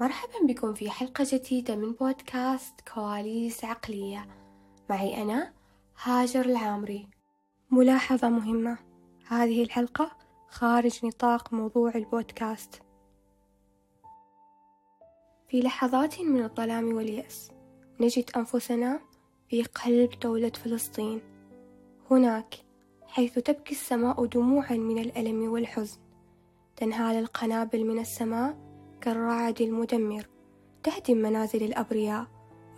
[0.00, 4.26] مرحبا بكم في حلقة جديدة من بودكاست كواليس عقلية.
[4.90, 5.52] معي أنا
[6.02, 7.08] هاجر العامري.
[7.70, 8.78] ملاحظة مهمة
[9.26, 10.16] هذه الحلقة
[10.48, 12.82] خارج نطاق موضوع البودكاست.
[15.48, 17.50] في لحظات من الظلام واليأس
[18.00, 19.00] نجد أنفسنا
[19.48, 21.20] في قلب دولة فلسطين.
[22.10, 22.54] هناك
[23.06, 25.98] حيث تبكي السماء دموعا من الألم والحزن
[26.76, 28.63] تنهال القنابل من السماء
[29.04, 30.26] كالرعد المدمر
[30.82, 32.26] تهدم منازل الأبرياء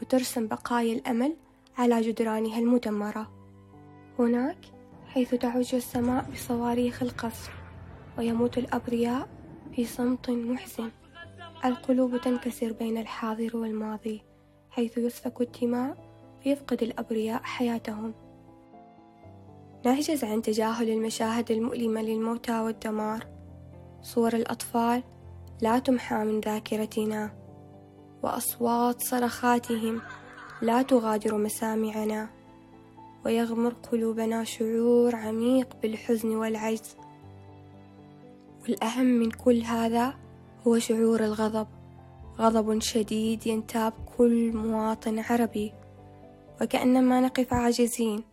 [0.03, 1.37] وترسم بقايا الأمل
[1.79, 3.31] على جدرانها المدمرة.
[4.19, 4.59] هناك
[5.07, 7.51] حيث تعج السماء بصواريخ القصف
[8.19, 9.29] ويموت الأبرياء
[9.77, 10.91] في صمت محزن.
[11.65, 14.23] القلوب تنكسر بين الحاضر والماضي
[14.71, 15.97] حيث يسفك الدماء
[16.43, 18.15] فيفقد الأبرياء حياتهم.
[19.85, 23.27] نعجز عن تجاهل المشاهد المؤلمة للموتى والدمار.
[24.03, 25.03] صور الأطفال
[25.61, 27.31] لا تمحى من ذاكرتنا
[28.23, 30.03] وأصوات صرخاتهم
[30.63, 32.29] لا تغادر مسامعنا
[33.25, 36.97] ويغمر قلوبنا شعور عميق بالحزن والعجز.
[38.63, 40.15] والأهم من كل هذا
[40.67, 41.67] هو شعور الغضب.
[42.39, 45.73] غضب شديد ينتاب كل مواطن عربي.
[46.61, 48.25] وكأنما نقف عاجزين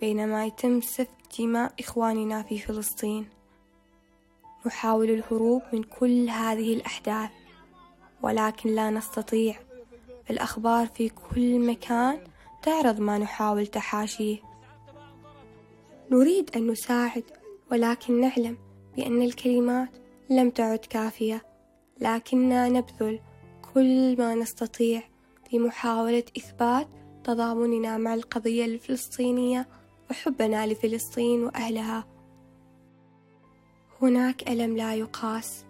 [0.00, 3.35] بينما يتم سفك دماء إخواننا في فلسطين.
[4.66, 7.30] نحاول الهروب من كل هذه الأحداث
[8.22, 9.56] ولكن لا نستطيع.
[10.30, 12.18] الأخبار في كل مكان
[12.62, 14.38] تعرض ما نحاول تحاشيه.
[16.10, 17.24] نريد أن نساعد
[17.72, 18.58] ولكن نعلم
[18.96, 19.88] بأن الكلمات
[20.30, 21.42] لم تعد كافية.
[22.00, 23.20] لكننا نبذل
[23.74, 25.02] كل ما نستطيع
[25.50, 26.88] في محاولة إثبات
[27.24, 29.68] تضامننا مع القضية الفلسطينية
[30.10, 32.15] وحبنا لفلسطين وأهلها.
[34.02, 35.64] هناك ألم لا يقاس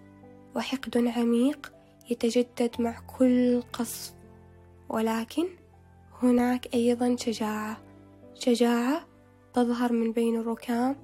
[0.56, 1.72] وحقد عميق
[2.10, 4.14] يتجدد مع كل قصف.
[4.88, 5.46] ولكن
[6.22, 7.76] هناك أيضا شجاعة
[8.34, 9.06] شجاعة
[9.54, 10.96] تظهر من بين الركام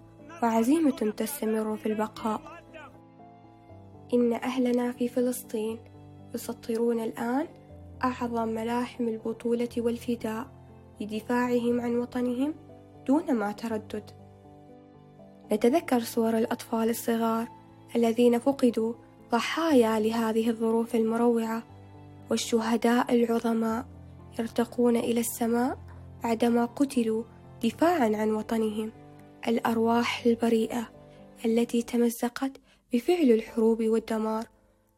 [0.43, 2.63] وعزيمة تستمر في البقاء.
[4.15, 5.79] إن أهلنا في فلسطين
[6.35, 7.49] يسطرون الآن
[8.05, 10.47] أعظم ملاحم البطولة والفداء
[11.01, 12.55] لدفاعهم عن وطنهم
[13.07, 14.22] دون ما تردد.
[15.53, 17.49] نتذكر صور الأطفال الصغار
[17.97, 18.95] الذين فقدوا
[19.33, 21.63] ضحايا لهذه الظروف المروعة
[22.31, 23.87] والشهداء العظماء
[24.39, 25.79] يرتقون إلى السماء
[26.25, 27.25] بعدما قتلوا
[27.65, 28.93] دفاعا عن وطنهم
[29.49, 30.89] الأرواح البريئة
[31.45, 32.53] التي تمزقت
[32.93, 34.47] بفعل الحروب والدمار.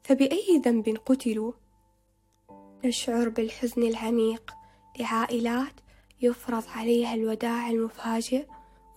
[0.03, 1.53] فبأي ذنب قتلوا؟
[2.85, 4.55] نشعر بالحزن العميق
[5.01, 5.73] لعائلات
[6.23, 8.47] يفرض عليها الوداع المفاجئ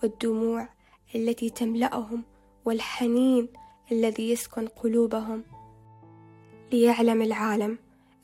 [0.02, 0.68] والدموع
[1.14, 2.24] التي تملأهم
[2.64, 3.48] والحنين
[3.92, 5.44] الذي يسكن قلوبهم.
[6.72, 7.78] ليعلم العالم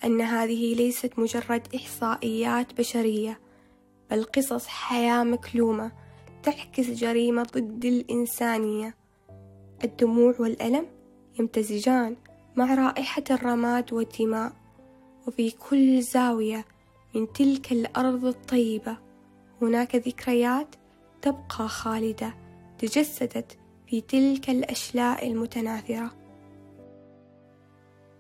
[0.04, 3.40] أن هذه ليست مجرد إحصائيات بشرية
[4.10, 5.92] بل قصص حياة مكلومة
[6.42, 8.94] تعكس جريمة ضد الإنسانية.
[9.84, 10.86] الدموع والألم
[11.38, 12.16] يمتزجان
[12.56, 14.52] مع رائحة الرماد والدماء
[15.26, 16.64] وفي كل زاوية
[17.14, 18.98] من تلك الأرض الطيبة
[19.62, 20.74] هناك ذكريات
[21.22, 22.43] تبقى خالدة.
[22.78, 26.10] تجسدت في تلك الأشلاء المتناثرة.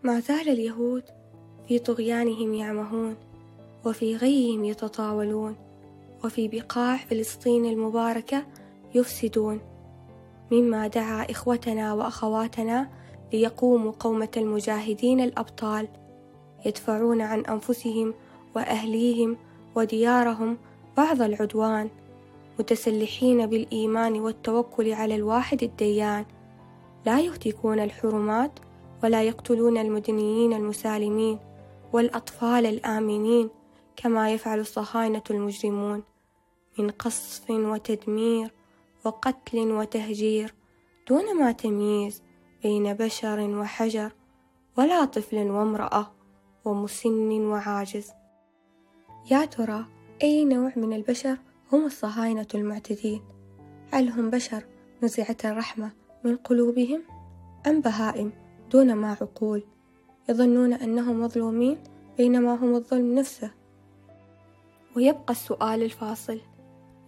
[0.02, 1.02] ما زال اليهود
[1.68, 3.16] في طغيانهم يعمهون
[3.84, 5.56] وفي غيهم يتطاولون
[6.24, 8.46] وفي بقاع فلسطين المباركة
[8.94, 9.60] يفسدون.
[10.50, 12.90] مما دعا إخوتنا وأخواتنا
[13.32, 15.88] ليقوموا قومة المجاهدين الأبطال
[16.66, 18.14] يدفعون عن أنفسهم
[18.56, 19.36] وأهليهم
[19.74, 20.58] وديارهم
[20.96, 21.90] بعض العدوان.
[22.58, 26.24] متسلحين بالإيمان والتوكل على الواحد الديان.
[27.06, 28.58] لا يهتكون الحرمات
[29.04, 31.38] ولا يقتلون المدنيين المسالمين
[31.92, 33.50] والأطفال الآمنين
[33.96, 36.02] كما يفعل الصهاينة المجرمون
[36.78, 38.50] من قصف وتدمير
[39.04, 40.54] وقتل وتهجير
[41.08, 42.22] دون ما تمييز
[42.62, 44.12] بين بشر وحجر
[44.78, 46.12] ولا طفل وامرأة
[46.64, 48.10] ومسن وعاجز.
[49.30, 49.84] يا ترى
[50.22, 51.36] أي نوع من البشر
[51.72, 53.22] هم الصهاينة المعتدين.
[53.92, 54.64] هل هم بشر
[55.02, 55.92] نزعت الرحمة
[56.24, 57.02] من قلوبهم؟
[57.66, 58.32] أم بهائم
[58.70, 59.62] دون ما عقول؟
[60.28, 61.78] يظنون أنهم مظلومين
[62.16, 63.50] بينما هم الظلم نفسه.
[64.96, 66.40] ويبقى السؤال الفاصل.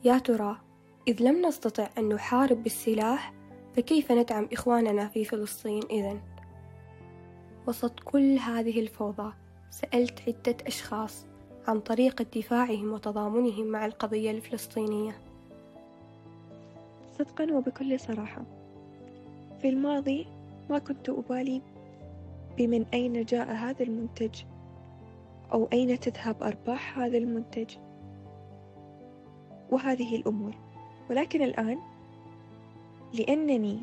[0.05, 0.61] يا ترى
[1.09, 3.35] إذ لم نستطع أن نحارب بالسلاح
[3.77, 6.21] فكيف ندعم إخواننا في فلسطين إذن؟
[7.69, 9.33] وسط كل هذه الفوضى
[9.71, 11.27] سألت عدة أشخاص.
[11.67, 15.19] عن طريقة دفاعهم وتضامنهم مع القضية الفلسطينية.
[17.19, 18.43] صدقا وبكل صراحة
[19.61, 20.27] في الماضي
[20.71, 21.63] ما كنت أبالي
[22.59, 24.43] بمن أين جاء هذا المنتج
[25.53, 27.77] أو أين تذهب أرباح هذا المنتج
[29.71, 30.55] وهذه الأمور.
[31.11, 31.79] ولكن الآن
[33.15, 33.81] لأنني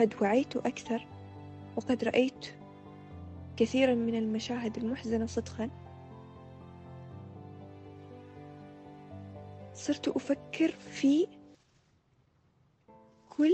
[0.00, 1.06] قد وعيت أكثر
[1.76, 2.46] وقد رأيت
[3.56, 5.70] كثيرا من المشاهد المحزنة صدقا
[9.86, 11.26] صرت أفكر في
[13.28, 13.52] كل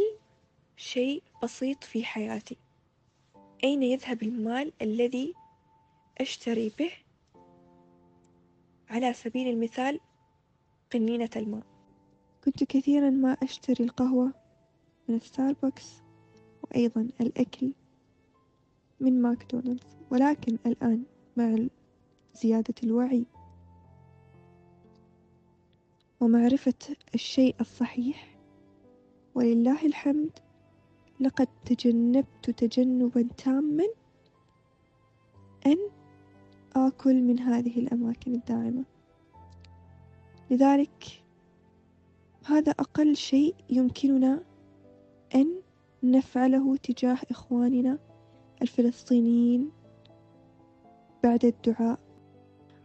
[0.76, 2.56] شيء بسيط في حياتي.
[3.64, 5.34] أين يذهب المال الذي
[6.20, 6.90] أشتري به؟
[8.90, 10.00] على سبيل المثال
[10.92, 11.66] قنينة الماء.
[12.44, 14.32] كنت كثيرا ما أشتري القهوة
[15.08, 16.02] من ستاربكس
[16.62, 17.72] وأيضا الأكل
[19.00, 21.04] من ماكدونالدز ولكن الآن
[21.36, 21.58] مع
[22.34, 23.26] زيادة الوعي
[26.22, 26.74] ومعرفة
[27.14, 28.38] الشيء الصحيح.
[29.34, 30.30] ولله الحمد
[31.20, 33.84] لقد تجنبت تجنبا تاما
[35.66, 35.78] أن
[36.76, 38.84] آكل من هذه الأماكن الداعمة.
[40.50, 41.22] لذلك
[42.46, 44.44] هذا أقل شيء يمكننا
[45.34, 45.62] أن
[46.02, 47.98] نفعله تجاه إخواننا
[48.62, 49.70] الفلسطينيين
[51.24, 52.11] بعد الدعاء.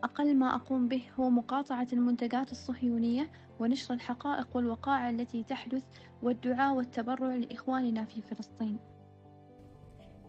[0.03, 5.83] أقل ما أقوم به هو مقاطعة المنتجات الصهيونية ونشر الحقائق والوقائع التي تحدث
[6.23, 8.79] والدعاء والتبرع لإخواننا في فلسطين.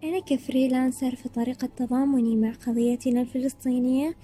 [0.04, 4.14] أنا كفريلانسر في طريقة تضامني مع قضيتنا الفلسطينية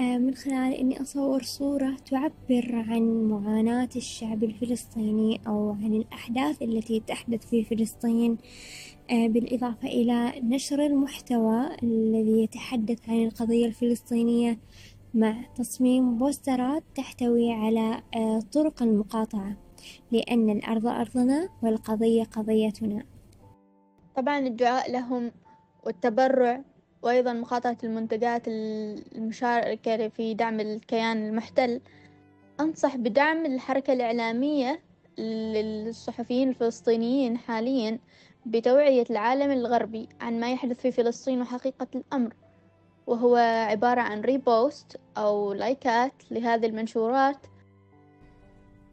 [0.00, 7.00] آه، من خلال إني أصور صورة تعبر عن معاناة الشعب الفلسطيني أو عن الأحداث التي
[7.00, 8.38] تحدث في فلسطين
[9.10, 14.58] آه، بالإضافة إلى نشر المحتوى الذي يتحدث عن القضية الفلسطينية
[15.14, 19.56] مع تصميم بوسترات تحتوي على آه، طرق المقاطعة
[20.12, 23.09] لأن الأرض أرضنا والقضية قضيتنا.
[24.16, 25.32] طبعا الدعاء لهم
[25.82, 26.60] والتبرع
[27.02, 31.80] وأيضا مقاطعة المنتجات المشاركة في دعم الكيان المحتل.
[32.60, 34.80] أنصح بدعم الحركة الإعلامية
[35.18, 37.98] للصحفيين الفلسطينيين حاليا
[38.46, 42.34] بتوعية العالم الغربي عن ما يحدث في فلسطين وحقيقة الأمر
[43.06, 43.36] وهو
[43.70, 47.36] عبارة عن repost أو لايكات لهذه المنشورات.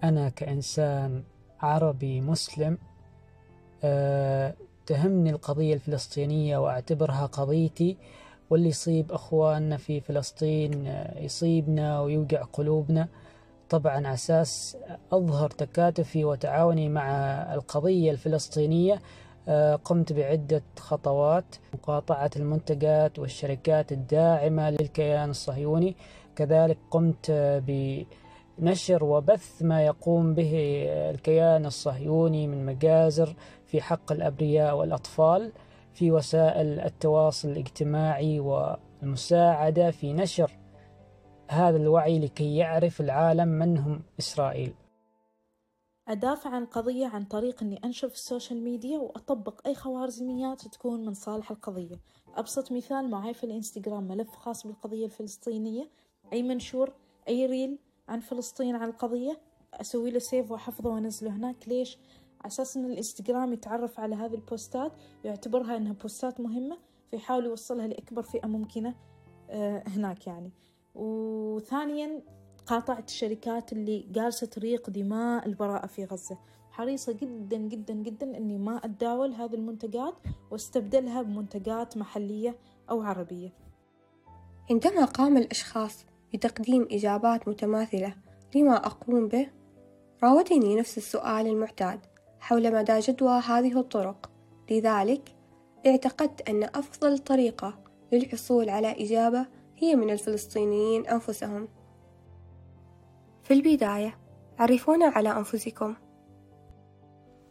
[0.03, 1.23] أنا كإنسان
[1.59, 2.77] عربي مسلم
[3.83, 4.53] أه
[4.87, 7.97] تهمني القضية الفلسطينية وأعتبرها قضيتي
[8.49, 13.07] واللي يصيب أخواننا في فلسطين أه يصيبنا ويوجع قلوبنا.
[13.69, 14.77] طبعا أساس
[15.11, 17.11] أظهر تكاتفي وتعاوني مع
[17.53, 19.01] القضية الفلسطينية
[19.47, 25.95] أه قمت بعدة خطوات مقاطعة المنتجات والشركات الداعمة للكيان الصهيوني.
[26.35, 27.31] كذلك قمت
[27.67, 28.03] ب
[28.59, 30.51] نشر وبث ما يقوم به
[30.89, 33.35] الكيان الصهيوني من مجازر
[33.67, 35.51] في حق الأبرياء والأطفال
[35.93, 40.51] في وسائل التواصل الاجتماعي والمساعدة في نشر
[41.49, 44.73] هذا الوعي لكي يعرف العالم من هم إسرائيل.
[46.07, 51.05] أدافع عن القضية عن طريق أني أنشر في ال social media وأطبق أي خوارزميات تكون
[51.05, 51.99] من صالح القضية.
[52.35, 55.89] أبسط مثال معي في الإنستغرام ملف خاص بالقضية الفلسطينية
[56.33, 56.93] أي منشور
[57.27, 59.41] أي reel عن فلسطين عن القضية
[59.73, 61.67] أسوي له save وأحفظه وأنزله هناك.
[61.67, 61.97] ليش؟
[62.45, 64.91] أساس إن الإنستغرام يتعرف على هذه البوستات
[65.25, 66.77] ويعتبرها إنها بوستات مهمة
[67.11, 68.95] فيحاول يوصلها لأكبر فئة ممكنة
[69.87, 70.51] هناك يعني.
[70.95, 72.21] وثانيا
[72.65, 76.37] قاطعت الشركات اللي جالسة تريق دماء البراءة في غزة.
[76.71, 80.13] حريصة جدا جدا جدا أني ما أتداول هذه المنتجات
[80.51, 82.57] واستبدلها بمنتجات محلية
[82.89, 83.53] أو عربية.
[84.71, 88.15] عندما قام الأشخاص بتقديم إجابات متماثلة
[88.55, 89.47] لما أقوم به
[90.23, 91.99] راودني نفس السؤال المعتاد.
[92.47, 94.31] حول مدى جدوى هذه الطرق.
[94.71, 95.35] لذلك
[95.87, 97.79] اعتقدت أن أفضل طريقة
[98.11, 99.45] للحصول على إجابة
[99.77, 101.67] هي من الفلسطينيين أنفسهم.
[103.43, 104.17] في البداية
[104.59, 105.95] عرفونا على أنفسكم.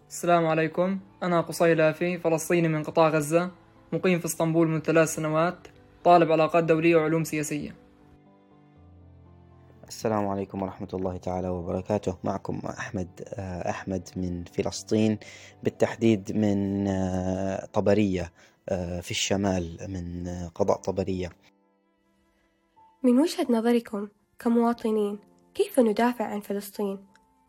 [0.09, 0.99] السلام عليكم.
[1.23, 3.51] أنا قصي لافي فلسطيني من قطاع غزة
[3.93, 5.59] مقيم في إسطنبول من ثلاث سنوات
[6.05, 7.75] طالب علاقات دولية وعلوم سياسية.
[9.89, 13.09] السلام عليكم ورحمة الله تعالى وبركاته معكم أحمد
[13.69, 15.19] أحمد من فلسطين
[15.63, 16.87] بالتحديد من
[17.73, 18.33] طبرية
[19.01, 21.31] في الشمال من قضاء طبرية
[23.03, 25.19] من وجهة نظركم كمواطنين
[25.55, 27.07] كيف ندافع عن فلسطين؟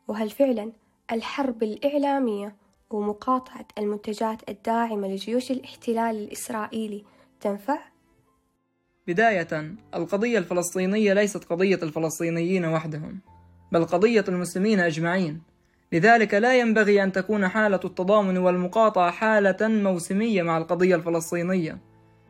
[0.08, 0.72] وهل فعلا
[1.12, 2.56] الحرب الإعلامية
[2.90, 7.06] ومقاطعة المنتجات الداعمة لجيوش الاحتلال الإسرائيلي
[7.40, 7.80] تنفع؟
[9.08, 13.20] بداية القضية الفلسطينية ليست قضية الفلسطينيين وحدهم
[13.72, 15.42] بل قضية المسلمين أجمعين.
[15.94, 21.78] لذلك لا ينبغي أن تكون حالة التضامن والمقاطعة حالة موسمية مع القضية الفلسطينية.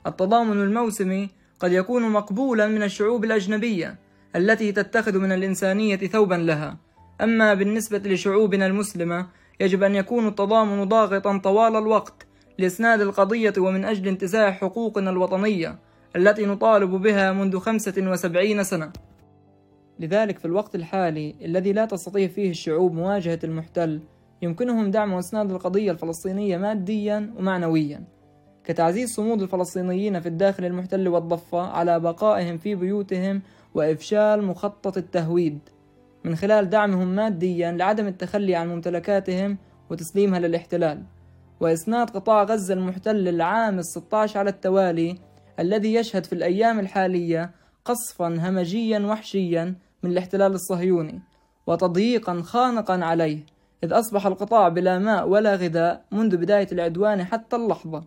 [0.08, 1.30] التضامن الموسمي
[1.60, 3.96] قد يكون مقبولا من الشعوب الأجنبية
[4.36, 6.78] التي تتخذ من الإنسانية ثوبا لها.
[7.22, 9.28] أما بالنسبة لشعوبنا المسلمة
[9.60, 15.87] يجب أن يكون التضامن ضاغطا طوال الوقت لإسناد القضية ومن أجل انتزاع حقوقنا الوطنية.
[16.16, 18.92] التي نطالب بها منذ خمسة وسبعين سنة.
[20.00, 24.02] لذلك في الوقت الحالي الذي لا تستطيع فيه الشعوب مواجهة المحتل
[24.42, 28.04] يمكنهم دعم وإسناد القضية الفلسطينية ماديا ومعنويا.
[28.64, 33.42] كتعزيز صمود الفلسطينيين في الداخل المحتل والضفة على بقائهم في بيوتهم
[33.74, 35.60] وإفشال مخطط التهويد.
[36.24, 39.58] من خلال دعمهم ماديا لعدم التخلي عن ممتلكاتهم
[39.90, 41.04] وتسليمها للاحتلال.
[41.60, 45.16] وإسناد قطاع غزة المحتل العام الستاش على التوالي
[45.60, 47.52] الذي يشهد في الأيام الحالية
[47.86, 51.22] قصفا همجيا وحشيا من الاحتلال الصهيوني
[51.68, 53.46] وتضييقا خانقا عليه
[53.84, 58.04] إذ أصبح القطاع بلا ماء ولا غذاء منذ بداية العدوان حتى اللحظة.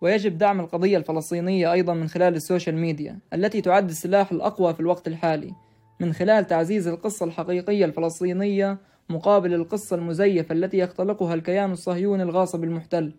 [0.00, 4.80] ويجب دعم القضية الفلسطينية أيضا من خلال ال social media التي تعد السلاح الأقوى في
[4.80, 5.52] الوقت الحالي
[6.00, 13.12] من خلال تعزيز القصة الحقيقية الفلسطينية مقابل القصة المزيفة التي يختلقها الكيان الصهيوني الغاصب المحتل.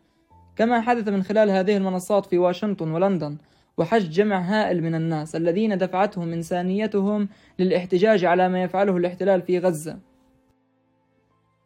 [0.55, 3.37] كما حدث من خلال هذه المنصات في واشنطن ولندن
[3.77, 7.29] وحشد جمع هائل من الناس الذين دفعتهم إنسانيتهم
[7.59, 9.99] للاحتجاج على ما يفعله الاحتلال في غزة.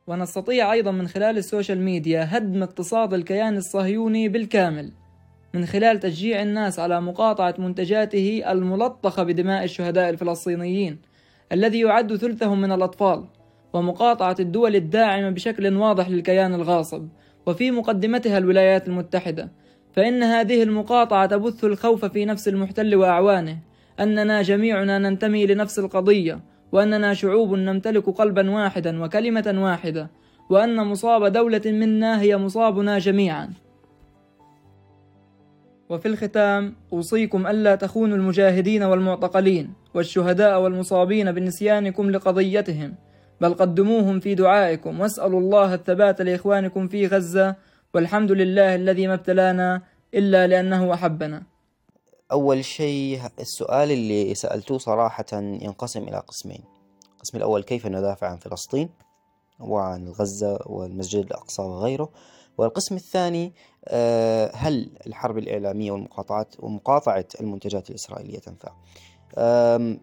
[0.07, 4.91] ونستطيع أيضا من خلال ال social media هدم اقتصاد الكيان الصهيوني بالكامل
[5.53, 10.99] من خلال تشجيع الناس على مقاطعة منتجاته الملطخة بدماء الشهداء الفلسطينيين
[11.51, 13.25] الذي يعد ثلثهم من الأطفال
[13.73, 17.07] ومقاطعة الدول الداعمة بشكل واضح للكيان الغاصب.
[17.47, 19.51] وفي مقدمتها الولايات المتحدة
[19.93, 23.59] فإن هذه المقاطعة تبث الخوف في نفس المحتل وأعوانه
[23.99, 26.39] أننا جميعنا ننتمي لنفس القضية
[26.71, 30.09] وأننا شعوب نمتلك قلبا واحدا وكلمة واحدة
[30.49, 33.49] وأن مصاب دولة منا هي مصابنا جميعا.
[35.89, 42.95] وفي الختام أوصيكم ألا تخونوا المجاهدين والمعتقلين والشهداء والمصابين بنسيانكم لقضيتهم.
[43.41, 47.55] بل قدموهم في دعائكم واسألوا الله الثبات لإخوانكم في غزة
[47.93, 49.81] والحمد لله الذي ما ابتلانا
[50.13, 51.43] إلا لأنه أحبنا.
[52.31, 56.63] أول شيء السؤال اللي سألتوه صراحة ينقسم إلى قسمين.
[57.15, 58.89] القسم الأول كيف ندافع عن فلسطين
[59.59, 62.09] وعن غزة والمسجد الأقصى وغيره؟
[62.57, 63.53] والقسم الثاني
[63.85, 68.71] آه، هل الحرب الإعلامية والمقاطعات ومقاطعة المنتجات الإسرائيلية تنفع؟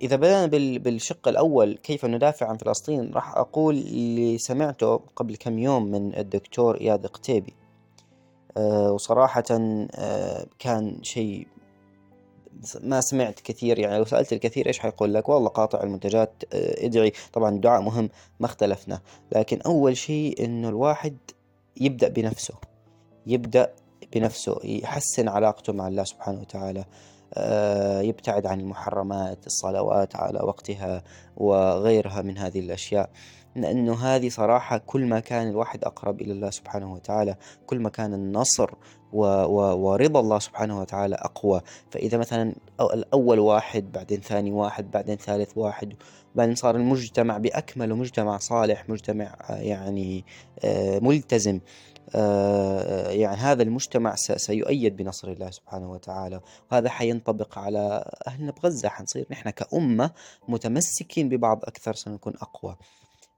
[0.03, 0.47] إذا بدأنا
[0.79, 6.81] بالشق الأول كيف ندافع عن فلسطين؟ راح أقول اللي سمعته قبل كم يوم من الدكتور
[6.81, 7.55] إياد قتيبي
[8.57, 11.47] أه، وصراحة أه، كان شيء
[12.81, 17.13] ما سمعت كثير يعني لو سألت الكثير إيش حيقول لك؟ والله قاطع المنتجات أه، ادعي.
[17.33, 19.01] طبعا الدعاء مهم ما اختلفنا.
[19.33, 21.17] لكن أول شيء إنه الواحد
[21.81, 22.55] يبدأ بنفسه
[23.27, 23.73] يبدأ
[24.13, 26.85] بنفسه يحسن علاقته مع الله سبحانه وتعالى.
[28.03, 31.03] يبتعد عن المحرمات الصلوات على وقتها
[31.37, 33.11] وغيرها من هذه الأشياء.
[33.57, 37.37] لأنه هذه صراحة كل ما كان الواحد أقرب إلى الله سبحانه وتعالى
[37.67, 38.71] كل ما كان النصر
[39.13, 41.61] و و ورضا الله سبحانه وتعالى أقوى.
[41.91, 45.95] فإذا مثلا الأول واحد بعدين ثاني واحد بعدين ثالث واحد
[46.35, 50.25] بعدين صار المجتمع بأكمله مجتمع صالح مجتمع آه، يعني
[50.65, 51.55] آه، ملتزم.
[51.55, 51.61] آه،
[53.09, 56.41] يعني هذا المجتمع سيؤيد بنصر الله سبحانه وتعالى
[56.73, 60.11] وهذا حينطبق على أهلنا بغزة حنصير نحن كأمة
[60.49, 62.77] متمسكين ببعض أكثر سنكون أقوى.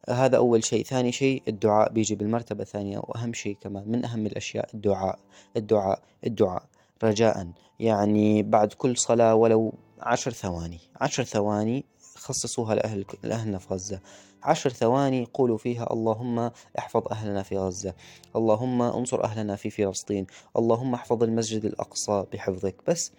[0.09, 0.85] هذا أول شيء.
[0.85, 5.19] ثاني شيء الدعاء بيجي بالمرتبة الثانية وأهم شيء كمان من أهم الأشياء؟ الدعاء
[5.57, 6.63] الدعاء الدعاء.
[7.05, 7.49] رجاء.
[7.81, 11.85] يعني بعد كل صلاة ولو عشر ثواني عشر ثواني
[12.17, 14.01] خصصوها لأهل لأهلنا في غزة.
[14.47, 17.95] عشر ثواني قولوا فيها اللهم احفظ أهلنا في غزة
[18.37, 20.27] اللهم انصر أهلنا في فلسطين
[20.57, 22.75] اللهم احفظ المسجد الأقصى بحفظك.
[22.87, 23.13] بس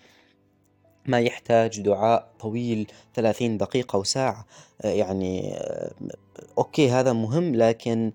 [1.05, 4.45] ما يحتاج دعاء طويل ثلاثين دقيقة وساعة
[4.83, 5.59] يعني
[6.57, 8.11] أوكي هذا مهم لكن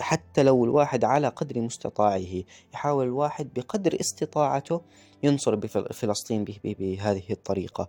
[0.00, 2.42] حتى لو الواحد على قدر مستطاعه
[2.74, 4.80] يحاول الواحد بقدر استطاعته
[5.22, 7.88] ينصر بفلسطين بهذه الطريقة.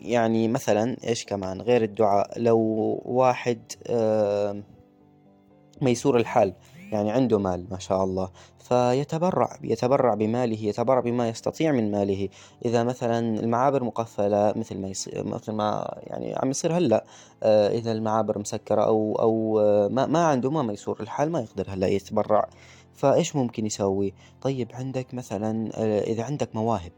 [0.00, 2.58] يعني مثلا إيش كمان؟ غير الدعاء لو
[3.04, 3.60] واحد
[5.82, 6.54] ميسور الحال
[6.92, 12.28] يعني عنده مال ما شاء الله فيتبرع يتبرع بماله يتبرع بما يستطيع من ماله.
[12.64, 17.04] إذا مثلا المعابر مقفلة مثل ما يصير مثل ما يعني عم يصير هلأ
[17.42, 21.66] آه، إذا المعابر مسكرة أو أو آه، ما ما عنده ما ميسور الحال ما يقدر
[21.68, 22.48] هلأ يتبرع.
[22.94, 26.92] فإيش ممكن يسوي؟ طيب عندك مثلا آه، إذا عندك مواهب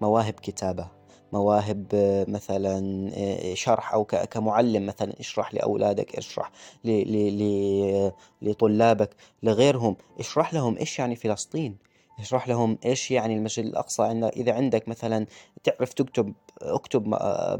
[0.00, 1.01] مواهب كتابة.
[1.32, 1.86] مواهب
[2.28, 6.50] مثلا آه، شرح أو كمعلم مثلا اشرح لأولادك اشرح
[8.42, 9.10] لطلابك
[9.42, 11.76] لغيرهم اشرح لهم إيش يعني فلسطين
[12.20, 15.26] اشرح لهم إيش يعني المسجد الأقصى عند- إذا عندك مثلا
[15.64, 17.08] تعرف تكتب اكتب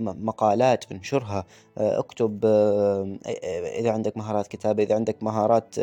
[0.01, 1.45] مقالات انشرها
[1.79, 3.17] آه، اكتب آه،
[3.79, 5.75] إذا عندك مهارات كتابة إذا عندك مهارات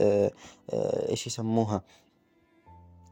[1.10, 1.81] إيش يسموها؟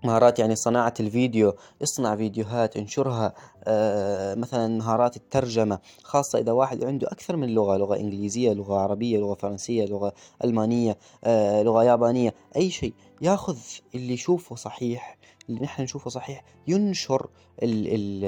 [0.03, 7.07] مهارات يعني صناعة الفيديو اصنع فيديوهات انشرها آه، مثلا مهارات الترجمة خاصة إذا واحد عنده
[7.07, 10.13] أكثر من لغة لغة إنجليزية لغة عربية لغة فرنسية لغة
[10.43, 13.57] ألمانية آه، لغة يابانية أي شيء ياخذ
[13.95, 15.17] اللي يشوفه صحيح
[15.49, 17.29] اللي نحن نشوفه صحيح ينشر
[17.63, 18.25] ال ال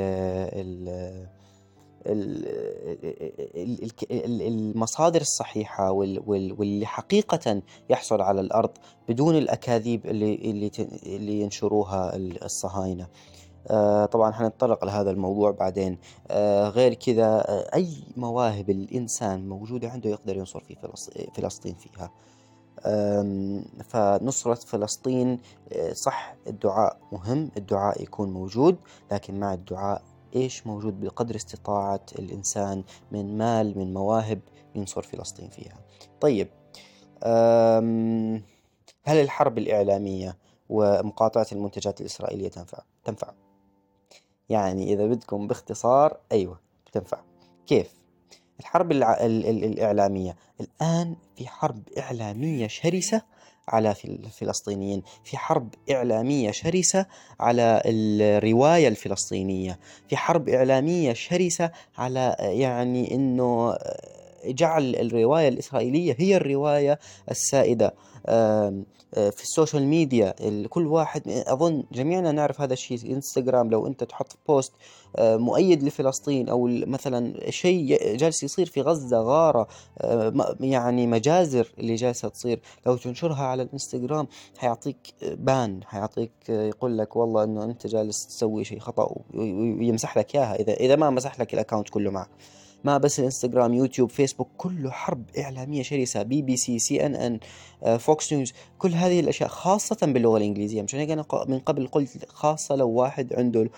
[0.53, 1.38] ال
[4.07, 8.69] المصادر الصحيحة وال- وال- واللي حقيقة يحصل على الأرض
[9.09, 10.71] بدون الأكاذيب اللي
[11.05, 13.07] اللي ينشروها الصهاينة.
[13.67, 15.97] آه، طبعا حنتطرق لهذا الموضوع بعدين.
[16.31, 17.87] آه، غير كذا آه، أي
[18.17, 22.11] مواهب الإنسان موجودة عنده يقدر ينصر في فلس- فلسطين فيها.
[23.83, 25.39] فنصرة فلسطين
[25.93, 28.75] صح الدعاء مهم الدعاء يكون موجود
[29.11, 30.01] لكن مع الدعاء
[30.35, 34.39] إيش موجود بقدر استطاعة الإنسان من مال من مواهب
[34.75, 35.77] ينصر فلسطين فيها
[36.21, 36.47] طيب
[39.03, 40.37] هل الحرب الإعلامية
[40.69, 43.33] ومقاطعة المنتجات الإسرائيلية تنفع؟ تنفع
[44.49, 47.21] يعني إذا بدكم باختصار أيوة بتنفع
[47.67, 47.99] كيف؟
[48.59, 48.91] الحرب.
[48.91, 53.21] الإعلامية الآن في حرب إعلامية شرسة
[53.69, 57.05] على الفلسطينيين في حرب إعلامية شرسة
[57.39, 63.75] على الرواية الفلسطينية في حرب إعلامية شرسة على يعني أنه
[64.45, 66.99] جعل الرواية الإسرائيلية هي الرواية
[67.31, 67.93] السائدة.
[69.13, 70.33] آه، في ال social media
[70.69, 74.73] كل واحد أظن جميعنا نعرف هذا الشيء إنستغرام لو أنت تحط post
[75.15, 79.67] آه، مؤيد لفلسطين أو مثلا شيء جالس يصير في غزة غارة
[79.97, 82.59] آه، يعني مجازر اللي جالسة تصير.
[82.85, 84.27] لو تنشرها على الإنستغرام
[84.57, 90.55] حيعطيك ban حيعطيك يقول لك والله إنه أنت جالس تسوي شيء خطأ ويمسح لك إياها
[90.55, 92.29] اذا إذا ما مسح لك ال account كله معك
[92.83, 97.39] ما بس الانستغرام يوتيوب فيسبوك كله حرب إعلامية شرسة بي بي سي سي إن إن
[97.97, 100.81] فوكس نيوز كل هذه الأشياء خاصة باللغة الإنجليزية.
[100.81, 103.69] مشان هيك أنا ق- من قبل قلت خاصة لو واحد عنده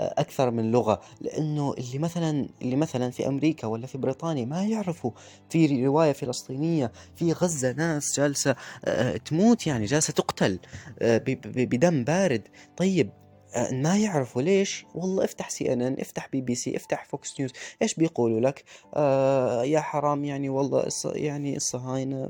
[0.00, 4.64] آه، أكثر من لغة لأنه اللي مثلا اللي مثلا في أمريكا ولا في بريطانيا ما
[4.64, 5.10] يعرفوا
[5.50, 10.58] في رواية فلسطينية في غزة ناس جالسة آه، تموت يعني جالسة تقتل
[10.98, 12.42] آه، بدم بارد.
[12.76, 13.27] طيب آه،
[13.72, 14.86] ما يعرفوا ليش.
[14.94, 19.80] والله افتح CNN افتح بي بي سي افتح Fox News إيش بيقولوا لك؟ آه يا
[19.80, 22.28] حرام يعني والله يعني الصهاينة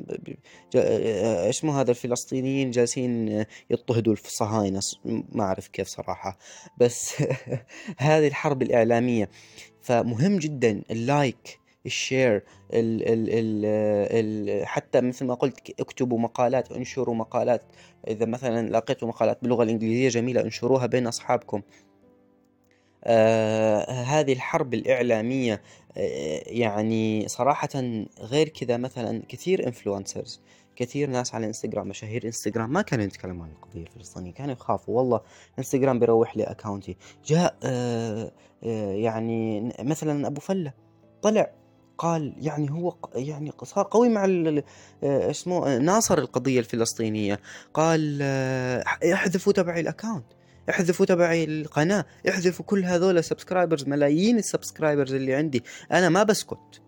[0.76, 4.80] آه، إيش اسمه هذا الفلسطينيين جالسين آه، يضطهدوا الصهاينة.
[5.04, 6.38] ما أعرف كيف صراحة.
[6.78, 7.14] بس
[7.98, 9.28] هذه الحرب الإعلامية.
[9.82, 11.60] فمهم جدا ال like.
[11.88, 13.64] ال share ال ال ال
[14.12, 17.62] ال حتى مثل ما قلت اكتبوا مقالات انشروا مقالات.
[18.08, 21.62] إذا مثلا لقيتوا مقالات باللغة الإنجليزية جميلة انشروها بين أصحابكم.
[23.04, 25.62] آه هذه الحرب الإعلامية
[25.96, 27.68] آه يعني صراحة
[28.20, 30.40] غير كذا مثلا كثير influencers
[30.76, 34.96] كثير ناس على انستغرام مشاهير انستغرام ما كانوا يتكلموا عن القضية الفلسطينية كانوا يخافوا.
[34.96, 35.20] والله
[35.58, 38.32] انستغرام بيروح لي account ي جاء آه
[38.64, 40.72] آه يعني مثلا أبو فلة
[41.22, 41.50] طلع
[41.98, 47.40] قال يعني هو يعني صار قوي مع آه، اسمه آه، ناصر القضية الفلسطينية.
[47.74, 50.24] قال آه، احذفوا تبعي ال account
[50.70, 55.64] احذفوا تبعي القناة احذفوا كل هذول subscribers ملايين ال subscribers اللي عندي.
[55.92, 56.82] أنا ما بسكت.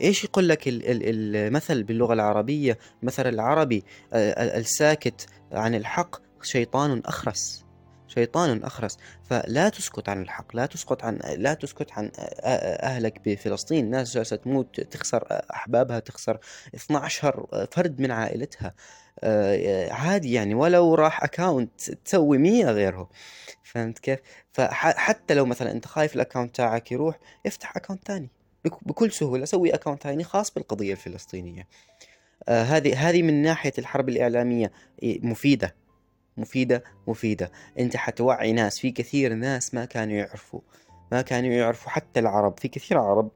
[0.00, 7.02] إيش يقول لك ال- ال- المثل باللغة العربية؟ مثل العربي ال- الساكت عن الحق شيطان
[7.04, 7.65] أخرس.
[8.08, 8.98] شيطان أخرس.
[9.24, 12.20] فلا تسكت عن الحق لا تسكت عن لا تسكت عن أ- أ-
[12.84, 13.90] أهلك بفلسطين.
[13.90, 16.38] ناس جالسة تموت تخسر أحبابها تخسر
[16.74, 18.74] 12 فرد من عائلتها.
[19.24, 23.10] آه، عادي يعني ولو راح account تسوي مية غيره.
[23.62, 24.18] فهمت كيف؟
[24.52, 28.28] فحتى لو مثلا أنت خايف ال account تاعك يروح افتح account ثاني
[28.64, 31.66] بك- بكل سهولة سوي account ثاني خاص بالقضية الفلسطينية.
[32.48, 35.74] آه، هذه هذه من ناحية الحرب الإعلامية إيه، مفيدة.
[36.36, 37.50] مفيدة مفيدة.
[37.78, 40.60] أنت حتوعي ناس في كثير ناس ما كانوا يعرفوا
[41.12, 43.30] ما كانوا يعرفوا حتى العرب في كثير عرب.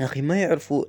[0.00, 0.84] يا أخي ما يعرفوا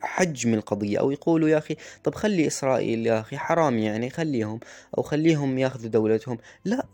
[0.00, 4.60] حجم القضية أو يقولوا يا أخي طب خلي إسرائيل يا أخي حرام يعني خليهم
[4.98, 6.38] أو خليهم ياخذوا دولتهم.
[6.64, 6.86] لا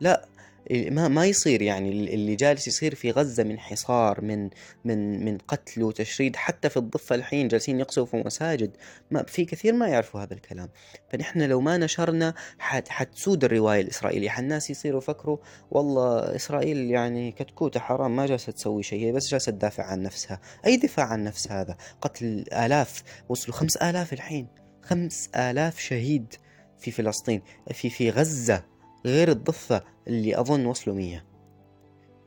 [0.00, 0.28] لا.
[0.70, 4.50] ما ما يصير يعني اللي جالس يصير في غزة من حصار من
[4.84, 8.76] من من قتل وتشريد حتى في الضفة الحين جالسين يقصفوا مساجد
[9.10, 10.68] ما في كثير ما يعرفوا هذا الكلام.
[11.08, 14.28] فنحن لو ما نشرنا حت حتسود الرواية الإسرائيلية.
[14.28, 15.38] حالناس يصيروا يفكروا
[15.70, 20.40] والله إسرائيل يعني كتكوتة حرام ما جالسة تسوي شيء هي بس جالسة تدافع عن نفسها.
[20.66, 24.48] أي دفاع عن نفس هذا؟ قتل آلاف وصلوا خمس آلاف الحين.
[24.82, 26.34] خمس آلاف شهيد
[26.78, 28.75] في فلسطين في في غزة.
[29.06, 31.24] غير الضفة اللي أظن وصلوا مية.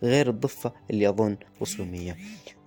[0.04, 2.18] غير الضفة اللي أظن وصلوا مية.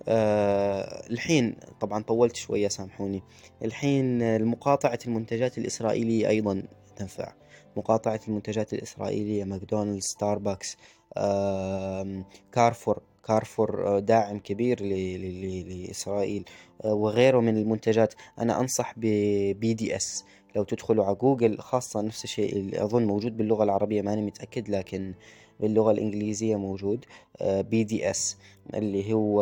[0.07, 3.23] أه الحين طبعا طولت شوية سامحوني.
[3.63, 6.63] الحين مقاطعة المنتجات الإسرائيلية أيضا
[6.95, 7.33] تنفع.
[7.77, 10.77] مقاطعة المنتجات الإسرائيلية ماكدونالدز ستاربكس
[11.17, 16.45] أه كارفور كارفور داعم كبير لإسرائيل
[16.85, 18.13] أه وغيره من المنتجات.
[18.39, 20.23] أنا أنصح ب BDS.
[20.55, 25.13] لو تدخلوا على جوجل خاصة نفس الشيء أظن موجود باللغة العربية ماني متأكد لكن
[25.59, 27.05] باللغة الإنجليزية موجود
[27.43, 28.37] BDS
[28.73, 29.41] اللي هو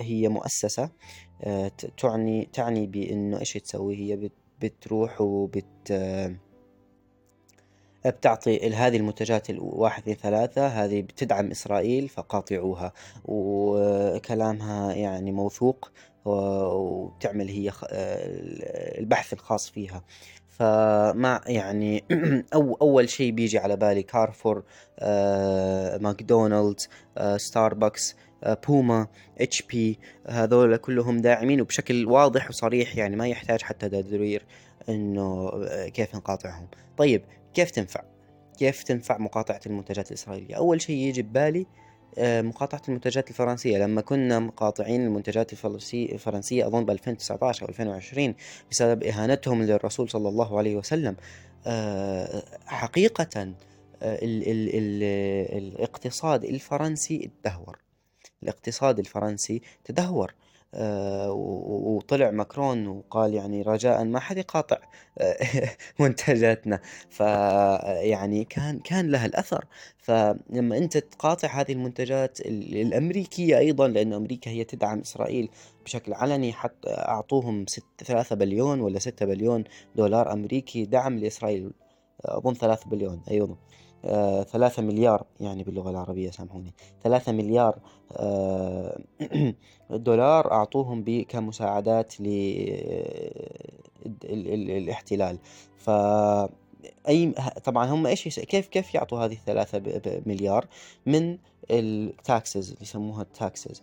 [0.00, 0.90] هي مؤسسة
[1.96, 5.92] تعني تعني بأنه إيش تسوي؟ هي بتروح وبت
[8.06, 12.92] بتعطي هذه المنتجات الواحد اثنين ثلاثة هذه بتدعم إسرائيل فقاطعوها
[13.24, 15.90] وكلامها يعني موثوق
[16.24, 17.72] وتعمل هي
[18.98, 20.02] البحث الخاص فيها.
[20.60, 22.04] فمع يعني
[22.54, 24.62] أو أول شيء بيجي على بالي كارفور
[24.98, 29.06] آه، ماكدونالدز آه، ستاربكس آه، بوما
[29.40, 34.46] HP هذول كلهم داعمين وبشكل واضح وصريح يعني ما يحتاج حتى تبرير
[34.88, 35.50] إنه
[35.86, 36.68] كيف نقاطعهم.
[36.96, 37.22] طيب
[37.54, 38.02] كيف تنفع؟
[38.58, 41.66] كيف تنفع مقاطعة المنتجات الإسرائيلية؟ أول شيء يجي ببالي
[42.18, 43.78] مقاطعة المنتجات الفرنسية.
[43.78, 48.34] لما كنا مقاطعين المنتجات الفرنسية أظن ب 2019 أو 2020
[48.70, 51.16] بسبب إهانتهم للرسول صلى الله عليه وسلم.
[52.66, 53.54] حقيقة ال
[54.02, 55.02] ال ال
[55.58, 57.78] الاقتصاد الفرنسي تدهور.
[58.42, 60.30] الاقتصاد الفرنسي تدهور.
[60.30, 64.78] آه وطلع ماكرون وقال يعني رجاء ما حد يقاطع
[65.18, 65.36] آه
[66.00, 66.80] منتجاتنا.
[67.10, 69.64] فيعني كان كان لها الأثر.
[69.98, 75.48] فلما أنت تقاطع هذه المنتجات الأمريكية أيضا لأنه أمريكا هي تدعم إسرائيل
[75.84, 77.64] بشكل علني حتى أعطوهم
[78.06, 79.64] 3 بليون ولا 6 بليون
[79.96, 81.72] دولار أمريكي دعم لإسرائيل.
[82.24, 83.89] أظن 3 بليون أيضا آه
[84.42, 86.74] ثلاثة مليار يعني باللغة العربية سامحوني.
[87.02, 87.78] ثلاثة مليار
[88.12, 89.00] آه
[89.90, 92.14] دولار أعطوهم كمساعدات
[94.24, 95.38] للاحتلال
[95.76, 95.90] ف
[97.08, 97.34] أي
[97.64, 99.82] طبعا هم إيش كيف كيف يعطوا هذه الثلاثة
[100.26, 100.66] مليار؟
[101.06, 101.38] من
[101.70, 103.82] ال taxes اللي يسموها ال taxes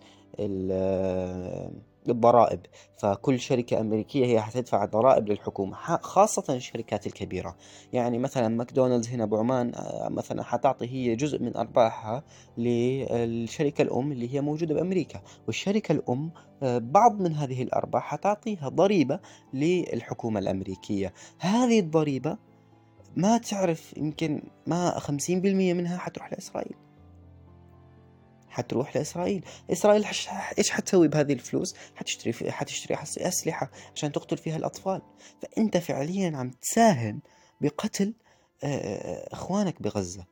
[2.09, 2.59] الضرائب
[2.97, 7.55] فكل شركة أمريكية هي حتدفع ضرائب للحكومة خاصة الشركات الكبيرة.
[7.93, 12.23] يعني مثلا ماكدونالدز هنا بعمان آه، مثلا حتعطي هي جزء من أرباحها
[12.57, 15.21] للشركة الأم اللي هي موجودة بأمريكا.
[15.47, 16.31] والشركة الأم
[16.63, 19.19] آه، بعض من هذه الأرباح حتعطيها ضريبة
[19.53, 21.13] للحكومة الأمريكية.
[21.39, 22.37] هذه الضريبة
[23.15, 26.86] ما تعرف يمكن ما خمسين بالمية منها حتروح لإسرائيل.
[28.57, 29.45] حتروح لإسرائيل.
[29.71, 30.05] إسرائيل
[30.57, 35.01] إيش حتسوي بهذه الفلوس؟ حتشتري حتشتري أسلحة عشان تقتل فيها الأطفال.
[35.41, 37.21] فأنت فعليا عم تساهم
[37.61, 38.13] بقتل
[39.33, 40.25] إخوانك بغزة.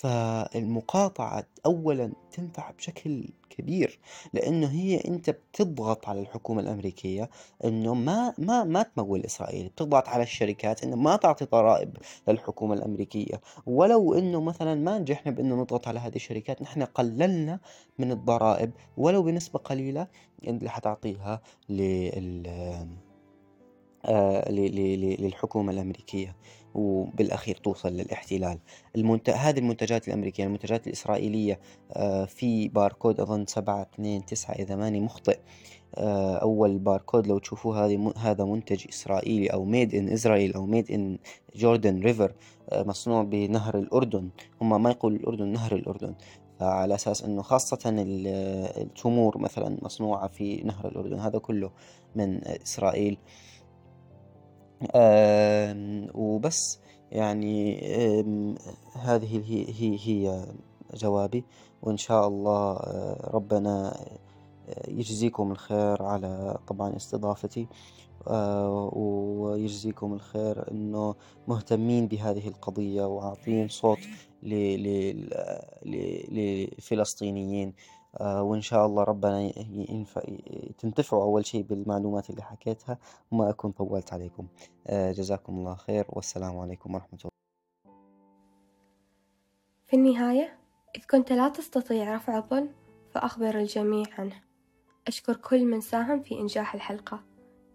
[0.00, 3.98] فالمقاطعة أولا تنفع بشكل كبير
[4.32, 7.30] لأنه هي أنت بتضغط على الحكومة الأمريكية
[7.64, 11.96] أنه ما ما ما تمول إسرائيل بتضغط على الشركات أنه ما تعطي ضرائب
[12.28, 13.40] للحكومة الأمريكية.
[13.66, 17.60] ولو أنه مثلا ما نجحنا بأنه نضغط على هذه الشركات نحن قللنا
[17.98, 20.06] من الضرائب ولو بنسبة قليلة
[20.44, 22.46] اللي حتعطيها لل
[24.10, 26.36] للحكومة الأمريكية
[26.74, 28.58] وبالأخير توصل للاحتلال.
[28.96, 29.30] المنت...
[29.30, 31.60] هذه المنتجات الأمريكية المنتجات الإسرائيلية
[31.92, 35.38] آه في باركود أظن سبعة اثنين تسعة إذا ماني مخطئ.
[35.94, 38.12] آه أول باركود لو تشوفوه هذه.
[38.16, 41.18] هذا منتج إسرائيلي أو made in Israel أو made in
[41.56, 42.32] جوردن ريفر
[42.72, 44.30] مصنوع بنهر الأردن.
[44.60, 46.14] هم ما يقول الأردن نهر الأردن
[46.60, 51.70] على أساس أنه خاصة التمور مثلا مصنوعة في نهر الأردن هذا كله
[52.14, 53.18] من إسرائيل.
[56.14, 56.80] وبس.
[57.12, 57.80] يعني
[58.94, 59.42] هذه
[59.78, 60.46] هي هي
[60.94, 61.44] جوابي.
[61.82, 63.96] وإن شاء الله آه، ربنا
[64.68, 67.66] آه، يجزيكم الخير على طبعا استضافتي.
[68.28, 71.14] آه، ويجزيكم الخير إنه
[71.48, 73.98] مهتمين بهذه القضية وعاطين صوت
[76.32, 77.74] للفلسطينيين
[78.20, 79.52] وإن شاء الله ربنا
[79.90, 80.22] ينفع
[80.78, 82.98] تنتفعوا أول شيء بالمعلومات اللي حكيتها
[83.30, 84.46] وما أكون طولت عليكم.
[84.86, 87.30] آه، جزاكم الله خير والسلام عليكم ورحمة الله.
[89.86, 90.58] في النهاية
[90.96, 92.68] إذ كنت لا تستطيع رفع الظلم
[93.10, 94.42] فأخبر الجميع عنه.
[95.08, 97.20] أشكر كل من ساهم في إنجاح الحلقة.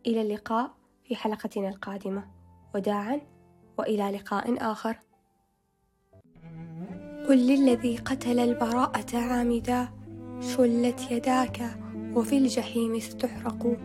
[0.08, 0.72] إلى اللقاء
[1.04, 2.28] في حلقتنا القادمة.
[2.76, 3.22] وداعا
[3.78, 5.00] وإلى لقاء آخر.
[7.28, 10.05] قل للذي قتل البراءة عامدا.
[10.42, 11.62] شلت يداك
[12.16, 13.78] وفي الجحيم ستحرق